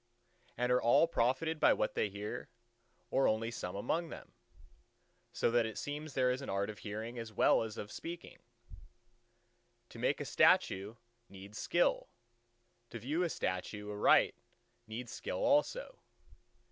"And 0.57 0.71
are 0.71 0.81
all 0.81 1.07
profited 1.07 1.59
by 1.59 1.73
what 1.73 1.93
they 1.93 2.09
hear, 2.09 2.49
or 3.11 3.27
only 3.27 3.51
some 3.51 3.75
among 3.75 4.09
them? 4.09 4.33
So 5.31 5.51
that 5.51 5.67
it 5.67 5.77
seems 5.77 6.15
there 6.15 6.31
is 6.31 6.41
an 6.41 6.49
art 6.49 6.71
of 6.71 6.79
hearing 6.79 7.19
as 7.19 7.31
well 7.31 7.61
as 7.61 7.77
of 7.77 7.91
speaking.... 7.91 8.39
To 9.89 9.99
make 9.99 10.19
a 10.19 10.25
statue 10.25 10.95
needs 11.29 11.59
skill: 11.59 12.09
to 12.89 12.97
view 12.97 13.21
a 13.21 13.29
statue 13.29 13.91
aright 13.91 14.33
needs 14.87 15.11
skill 15.11 15.43
also." 15.43 15.99